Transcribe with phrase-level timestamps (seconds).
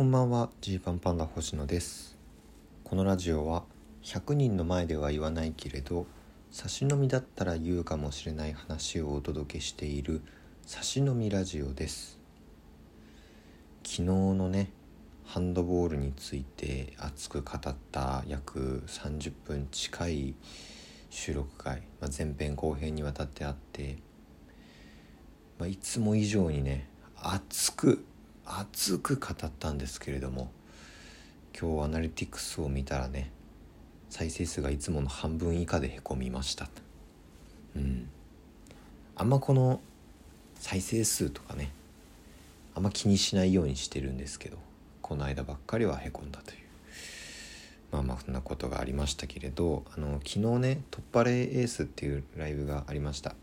[0.00, 0.48] こんばんは。
[0.62, 2.16] ジーパンパンダ星野です。
[2.84, 3.64] このラジオは
[4.02, 6.06] 100人の前では言わないけれど
[6.50, 10.22] 差し飲みだったら言うかもしれない話をお届けしている
[10.64, 12.18] 差し飲みラジオです。
[13.84, 14.72] 昨日のね
[15.26, 20.34] ハンドボールについて熱く語った約30分近い
[21.10, 23.98] 収録会、まあ、前編後編にわたってあって、
[25.58, 26.88] まあ、いつも以上にね
[27.22, 28.02] 熱く
[28.58, 30.50] 熱く語ったんですけれども
[31.58, 33.30] 今日アナリティクスを見たらね
[34.08, 36.68] 再生数がいつもの半分以下でへこみました。
[37.76, 38.08] うん。
[39.14, 39.80] あんまこの
[40.56, 41.70] 再生数とかね
[42.74, 44.58] あんま気にしないようにしてるんですけど
[45.00, 46.58] この間ばっかりはへこんだという。
[47.92, 53.34] まあまあそんなことがありましたけれどあの昨日ね「突破レエース」っていうライブがありました。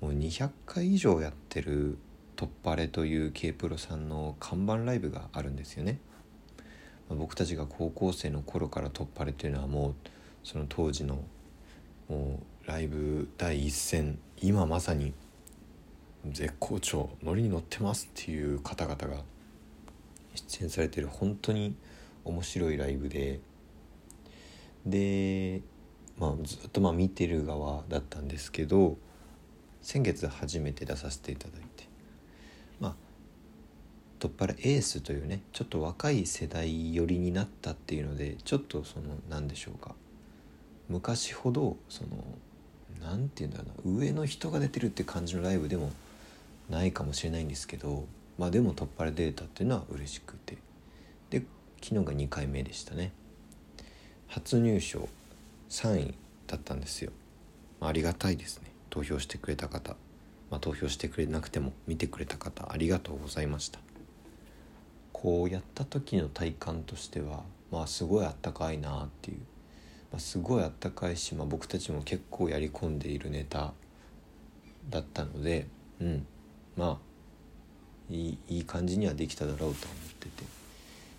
[0.00, 1.98] もう200回以上やってる
[2.38, 5.98] 突破レという K プロさんの看板ライブがあるんですよね、
[7.08, 9.94] 僕たちが高校生の頃から突破レというのはもう
[10.44, 11.18] その当時の
[12.08, 15.14] もうライブ第一線今まさに
[16.30, 19.24] 絶好調ノリに乗ってますっていう方々が
[20.36, 21.74] 出演されてる本当に
[22.24, 23.40] 面白いライブで。
[24.86, 25.60] で、
[26.18, 28.96] まあ、ずっとまあ見てる側だったんですけど
[29.82, 31.87] 先月初めて出させていただいて。
[34.18, 39.94] とっぱらエースというねちょっと若い世代寄りになったっていうのでちょっとその何でしょうか。
[40.88, 42.24] 昔ほどその
[43.02, 45.92] 何て言うんだろうな上の人が出てるって感じのライブでも
[46.70, 48.06] ないかもしれないんですけど
[48.38, 50.56] まあでも突破でデータっていうのは嬉しくて。
[51.30, 51.42] で
[51.82, 53.12] 昨日が2回目でしたね。
[54.28, 55.08] 初入賞
[55.70, 56.14] 3位
[56.46, 57.12] だったんですよ、
[57.80, 58.70] まあ、ありがたいですね。
[58.90, 59.96] 投票してくれた方、
[60.50, 63.87] まあ、投票してくれなくても見てくれた方ありがとうございました。
[65.20, 67.42] こうやった時の体感としては
[67.72, 69.38] まあすごいあったかいなっていう、
[70.12, 73.72] まあ、すごいあったかいし、まあ、僕たちも結構やり込んでいるネタ
[74.88, 75.66] だったので
[76.00, 76.26] うん。
[76.76, 79.74] まあいいいい感じにはできただろうと思っ
[80.20, 80.44] てて。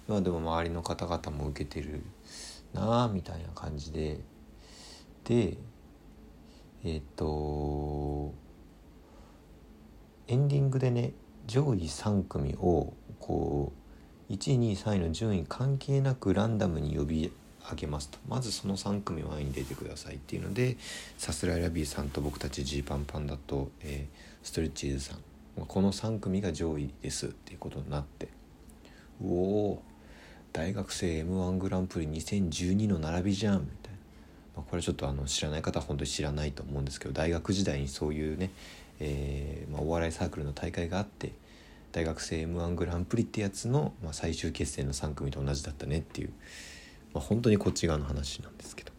[0.07, 2.01] まあでも周りの方々も受けてる
[2.73, 4.21] なあみたいな感じで。
[5.25, 5.57] で
[6.85, 8.33] えっ、と
[10.27, 11.11] エンディングでね
[11.45, 13.78] 上位3組をこう
[14.29, 17.31] 1位2位3位の順位関係なくランダムに呼び
[17.69, 18.17] 上げますと。
[18.27, 20.77] まずその3組前に出てくださいっていうので
[21.17, 25.19] さすらいラビーさんと僕たちジーパンパンダと、えー、ストレッチーズさん。
[25.67, 28.29] この3組が上位ですっていうことになって。
[29.21, 29.83] おお
[30.53, 33.97] 大学生 m 1グランプリ2012の並びじゃんみたいな、
[34.57, 38.49] まあ、これちょっとあの知らない方は本当に知らないと思うんですけど大学時代にそういうね、
[38.99, 41.33] えーまあ、お笑いサークルの大会があって
[41.91, 46.33] 大学生 m 1グランプリってやつの、まあ、最終決戦の3組と同じだったねっていう、
[47.13, 48.91] まあ、本当にこっち側の話なんですけど、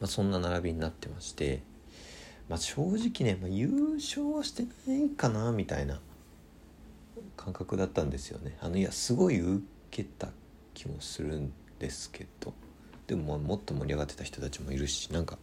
[0.00, 1.62] まあ、そんな並びになってまして
[2.48, 6.00] まあ、正直ね、まあ、優勝はしてないかなみたいな
[7.36, 8.56] 感覚だったんですよね。
[8.60, 10.28] あのいやすごい受けた
[10.72, 12.54] 気もするんですけど。
[13.06, 15.38] でももっと盛り上がってた人たちもいるしなんか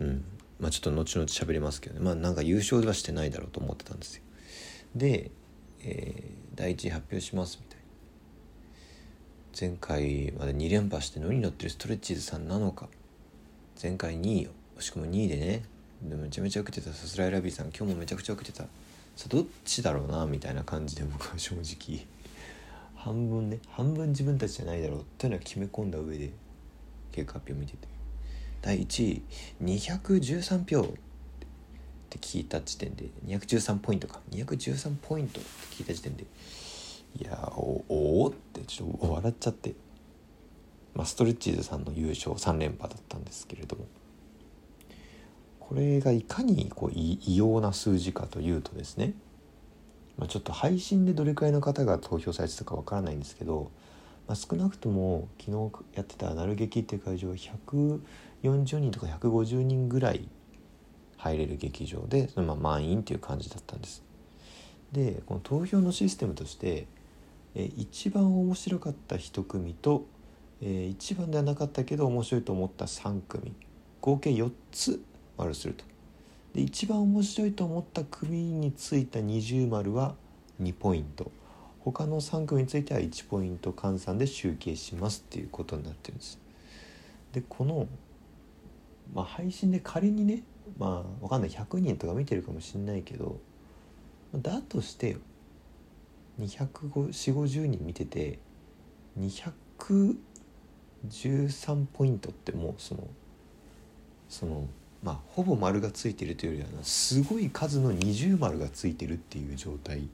[0.00, 0.24] うん。
[0.60, 2.00] まあちょっと後々喋りますけどね。
[2.00, 4.23] まあなんか優勝はしてないだろうと思ってたんですよ。
[4.94, 5.30] で、
[5.82, 7.84] えー、第1位発表しますみたいな。
[9.58, 12.88] 前回まで2連覇して乗りに乗ってるストレッチーズさんなのか。
[13.80, 15.64] 前回2位惜しくも2位でね。
[16.02, 17.66] でめちゃめちゃ受けてたさすらいラビーさん。
[17.68, 18.64] 今日もめちゃくちゃ受けてた。
[19.16, 22.06] さどっちだろうなみたいな感じで僕は正直。
[22.94, 23.58] 半分ね。
[23.68, 26.30] 半分自分たちじゃないだろうっていうのは決め込んだ上で
[27.12, 27.88] 結果発表見てて。
[28.62, 29.22] 第1位
[29.62, 30.94] 213票。
[32.14, 34.20] って聞いた時点で213ポイントか。
[34.30, 36.24] 213ポイントって聞いた時点で
[37.20, 37.84] いやお
[38.24, 39.74] おってちょっと笑っちゃって、
[40.94, 43.86] まあ、ストレッチーズさんの優勝3連覇だったんですけれども。
[45.60, 49.14] これがいかにこう異様な数字かというとですね、
[50.18, 53.70] まあ、ちょっと配信でどれくらいの方が投票されてたかわからないんですけど、
[54.28, 60.28] まあ、少なくとも昨日やってた「なる劇」っていう会場は140人とか150人ぐらい
[61.16, 64.02] 入れる劇場でそのま満員っていう感じだったんです。
[64.92, 66.86] でこの投票のシステムとして
[67.54, 70.06] え一番面白かった1組と、
[70.60, 73.52] え一番ではなかったけど面白いと思った3組
[74.00, 75.02] 合計4つ
[75.36, 75.84] 丸すると。
[76.54, 80.14] で一番面白いと思った組についた二重丸は
[80.60, 81.30] 2ポイント。
[81.80, 86.38] 他の3組については1ポイント換算で集計しますっていうことになってるんです。
[87.32, 87.86] でこの、
[89.12, 90.42] まあ、配信で仮にね
[90.78, 93.40] まあわかんない100人とか見てるかもしんないけど
[94.34, 95.18] だとしてよ
[96.40, 98.38] 24050人見てて
[99.20, 100.16] 213
[101.92, 103.06] ポイントってもうその
[104.28, 104.66] その
[105.02, 110.08] まあほぼ丸がついてるというよりはすごい数の二重丸がついてるっていう状態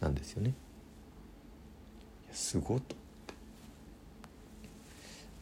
[0.00, 0.54] なんですよね。
[2.30, 2.96] すごと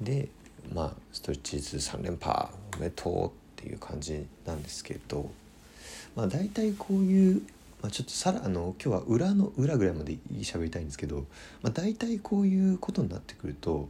[0.00, 0.28] で
[0.72, 5.30] まあストレッチーズ3連覇おめでとうっていう感じなんですけど
[6.16, 7.42] まあ大体こういう、
[7.80, 11.26] まあ、ちょっとさらあの今日は裏の裏ぐらいまで喋りたいんですけど、
[11.62, 13.88] まあ、大体こういうことになってくると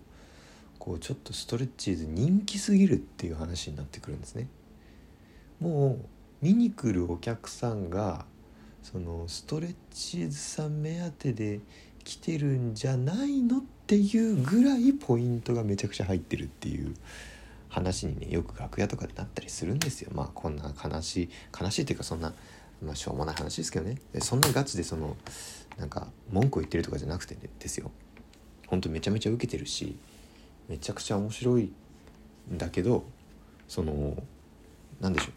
[0.78, 4.46] こうちょっとストレッチーズ人気すぎるっていう話になってくるんですね。
[5.60, 8.26] もう見に来るお客さんが
[8.82, 11.60] そのストレッチーズさん目当てで
[12.04, 16.94] 来てるんじゃないのっていうぐらいポイントがめちゃくちゃ入ってるっていう
[17.72, 20.10] 話にねよく楽屋とかでなったりするんですよ。
[20.14, 22.34] まあこんな悲しい悲しいっていうかそんな、
[22.82, 23.96] まあ、しょうもない話ですけどね。
[24.20, 25.16] そんなガチでその
[25.78, 27.90] なんか文句を言ってるとかじゃなくて、ね、ですよ。
[28.68, 29.96] 本当めちゃめちゃ受けてるし
[30.68, 31.72] めちゃくちゃ面白い
[32.52, 33.04] んだけど
[33.68, 34.22] その
[35.00, 35.30] 何でしょ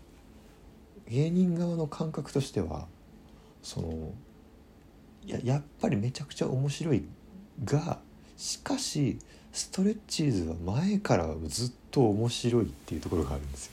[1.08, 1.10] う。
[1.10, 2.88] 芸人側の感覚としては
[3.64, 4.12] その
[5.26, 7.06] ややっぱりめちゃくちゃ面白い
[7.64, 8.00] が
[8.36, 9.20] しかし
[9.56, 13.72] ストレッチーズは前からずっと面白いっていうところがあるんですよ。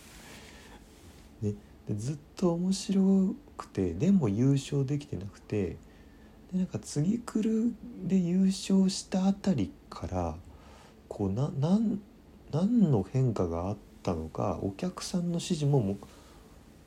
[1.43, 1.55] ね、
[1.89, 5.77] でずっと面白くてでも優勝できてなくて
[6.53, 7.75] でなんか次来る
[8.05, 10.37] で優勝したあたりから
[11.09, 12.01] こうななん
[12.53, 15.99] 何の変化があったのかお客さんの支持もも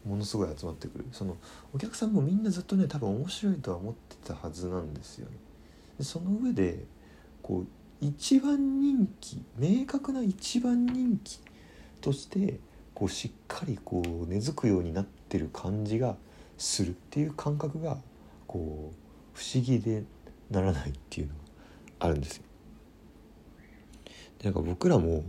[0.06, 1.36] ものすごい集まってくるその
[1.74, 5.36] お客さんもみんなずっとね多分面白いとは思ってたはずなんですよね。
[5.98, 6.86] でその上で
[7.42, 7.68] こう
[8.02, 11.40] 一番人気明確な一番人気
[12.02, 12.60] として
[12.94, 16.16] こうしっかりこう根付くようになってる感じが
[16.58, 17.98] するっていう感覚が
[18.48, 20.04] こう不思議で
[20.50, 21.40] ならないっていうのが
[22.00, 22.44] あるんですよ。
[24.44, 25.24] なんか僕らも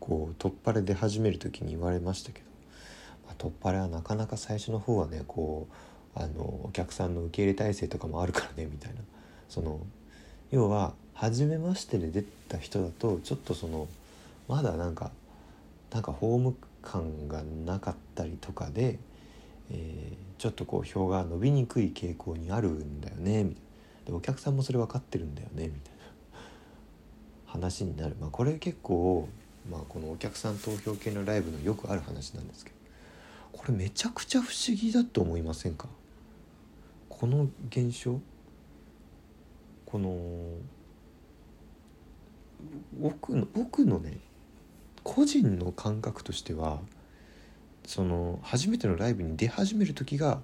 [0.00, 2.46] こう突破で出始める時に言われましたけど
[3.26, 5.68] まあ突破はなかなか最初の方はねこ
[6.16, 9.00] うあのお客さんの受け入れ体制とかもあるからねみたいな
[9.48, 9.80] その
[10.50, 13.88] 要は初めましてで出た人だとちょっとその
[14.48, 15.10] まだなんか
[15.92, 18.98] なんかホーム感がなかったりとかで、
[19.70, 23.62] えー、ちょっとこう票が伸びにくい傾向にあるんだよねみたい
[24.04, 24.06] な。
[24.06, 26.02] でお客さんもそれ分かってるんだよねみたいな。
[27.46, 29.28] 話になる、まあ、これ結構、
[29.70, 32.76] まあ、このお客さん投票系のライブのよくある話なんですけど
[33.52, 35.86] これめちゃくちゃ不思議だと思いませんか？
[37.10, 38.18] この現象？
[39.84, 40.16] この
[43.00, 44.18] 僕の僕のね
[45.02, 46.80] 個人の感覚としては
[47.84, 50.40] その初めてのライブに出始める時が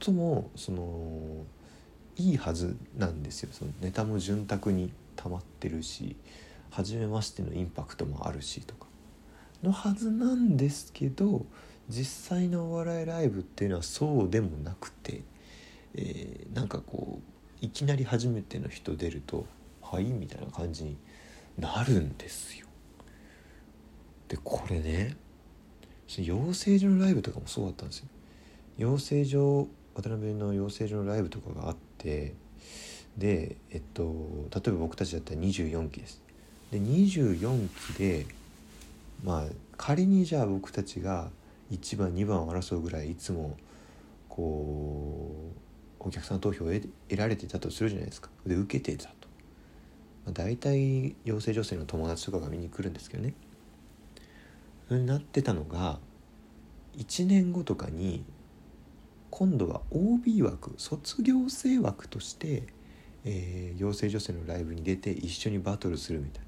[0.00, 1.44] 最もその
[2.16, 3.50] いいはずなんですよ。
[3.52, 6.16] そのネタも潤沢に溜まってるし
[6.70, 8.86] 初めましてのインパクトもあるしとか。
[9.62, 11.46] のはずなんですけど
[11.88, 15.22] 実際のお笑いライブっていうのはそうでもなくて、
[15.94, 19.46] えー、なんかこういきなり初めての人出ると
[19.84, 20.96] 「はい」みたいな感じに
[21.58, 22.66] なるんですよ。
[24.28, 25.16] でこれね
[26.18, 28.06] 養成所のライブとかもそうだったんですよ。
[28.78, 32.34] 養成所渡辺の養成所のライブとかがあって
[33.16, 36.22] でえっと例えば僕たちだったら24期です。
[36.70, 38.26] で24期で
[39.22, 39.44] まあ
[39.76, 41.30] 仮にじゃあ僕たちが
[41.70, 43.56] 1番2番を争うぐらいいつも
[44.28, 45.52] こ
[46.00, 49.23] うお客さん投票を得られてたとするじゃないですかで受けてたと、
[50.24, 53.34] まあ、大体養成女性の友達とかが見に来るんですけどね。
[54.90, 55.98] なってたのが
[56.96, 58.24] 1年後とかに
[59.30, 62.64] 今度は OB 枠卒業生枠として、
[63.24, 66.44] えー、養成女性のライブに出て一緒にバトルするみたい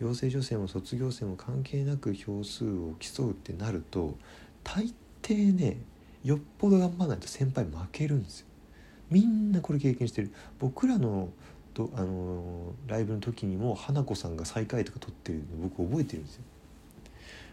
[0.00, 0.08] な。
[0.08, 4.18] 養成女性も卒業生も関係なく票数を競うってなると
[4.62, 4.92] 大
[5.22, 5.78] 抵ね
[6.22, 8.46] よっぽど頑張らないと先輩負けるんですよ。
[9.08, 10.32] みんなこれ経験してる。
[10.58, 11.30] 僕らの
[11.76, 16.42] とあのライブの時にも花子さんが最下位とか取ってるの僕覚えてるんですよ。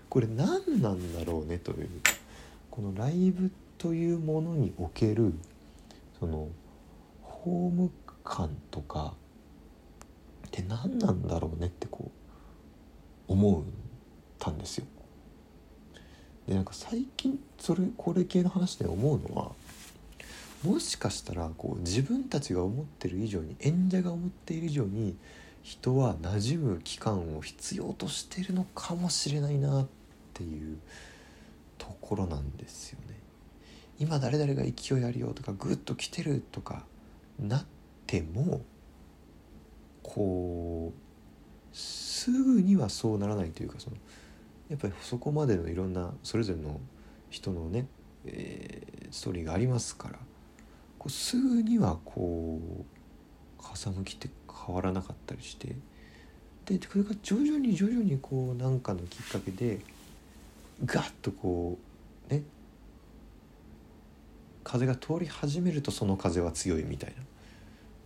[0.09, 1.89] これ何なんだろうねという。
[2.71, 5.33] このライブというものにおける
[6.19, 6.47] その
[7.21, 7.91] ホーム
[8.23, 9.13] 感とか
[10.47, 12.09] って何なんだろうねってこ
[13.27, 13.63] う思っ
[14.39, 14.85] たんですよ。
[16.47, 19.51] でなんか最近それこれ系の話で思うのは
[20.63, 25.17] もしかしたらこう自分たちが思ってる以上に演者が思っている以上に
[25.61, 29.87] 人は馴染む期間を必要としてるのかもしれないなっ
[30.33, 30.77] ていう
[31.77, 33.19] ところなんですよね。
[33.99, 36.83] 今誰々が勢いあるよとかグッと来てるとか
[37.39, 37.65] なっ
[38.07, 38.61] ても
[40.01, 43.97] こうすぐにはそうならないというかその
[44.69, 46.79] やっぱりそこまでのいろんなそれぞれの
[47.29, 47.87] 人のね、
[48.25, 50.19] えー、ストーリーがありますから
[51.03, 54.29] こうすぐにはこう風向きって
[54.65, 55.75] 変わらなかったりして
[56.65, 59.81] でそれが徐々に徐々にこう何かのきっかけで
[60.85, 61.77] ガッとこ
[62.29, 62.43] うね
[64.63, 67.23] 風が通り始めるとその風は強いみたいな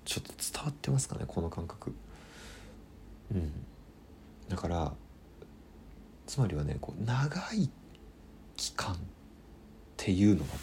[0.04, 1.94] ちょっと伝わってますかねこの感覚。
[3.32, 3.51] うん。
[4.50, 4.94] だから
[6.25, 7.70] つまりはねこう長い
[8.56, 8.98] 期間っ
[9.98, 10.54] ていうのが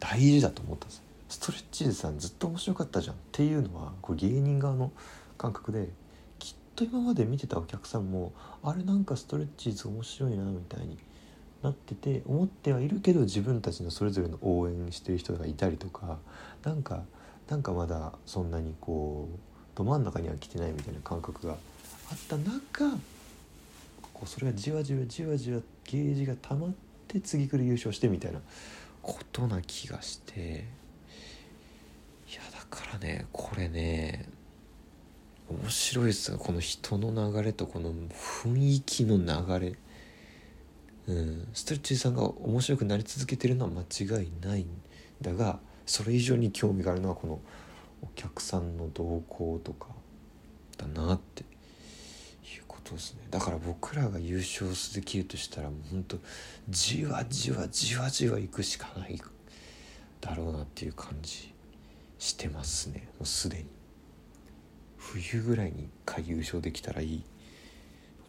[0.00, 4.90] 大事だと思ったんですストレッチーズさんずっと面白かったじゃんっていうのはこれ芸人側の
[5.38, 5.88] 感覚で
[6.40, 8.32] きっと今まで見てたお客さんも
[8.64, 10.98] あれなんかストレッチーズ面白いなみたいに
[11.62, 16.18] なってて思ってはいるけど自分たちのそれぞれの応援してる人がいたりとか
[16.64, 17.04] なんか
[17.48, 19.38] なんかまだそんなにこう
[19.78, 21.56] ど真ん中には来てないみたいな感覚があ
[22.14, 22.90] った中
[24.12, 26.70] こうそれがじわじわじわじわゲージが溜まっ
[27.06, 28.40] て次来る優勝してみたいな
[29.00, 30.79] ことな気がして。
[32.70, 34.26] からねこれね
[35.50, 39.76] 面白いですよこの人の流れとこの雰囲気の流れ。
[41.08, 44.66] うん、ストレッチーさんが面白くなり続けてるのは間違いないん
[45.20, 47.40] だがそれ以上に興味があるのはこの
[48.02, 49.88] お客さんの動向とか
[50.76, 51.46] だなってい
[52.60, 53.20] うことですね。
[53.30, 56.18] だから僕らが優勝できるとしたらもうほんと
[56.68, 59.20] じわじわじわじわいくしかない
[60.20, 61.52] だろうなっていう感じ。
[62.20, 63.08] してますね。
[63.18, 63.66] もうすでに。
[64.98, 67.24] 冬ぐらいに1回優勝できたらいい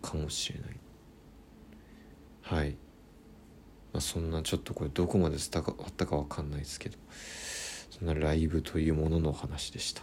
[0.02, 0.70] かもしれない。
[2.42, 2.72] はい、
[3.94, 6.98] まあ、そんなちょっとこれどこまで伝わったか分かんないですけど
[7.92, 10.02] そんなライブというもののお話でした。